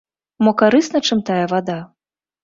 [0.43, 1.77] Мо карысна чым тая вада?